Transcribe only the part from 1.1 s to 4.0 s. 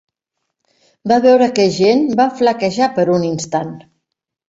Va veure que Jeanne va flaquejar per un instant.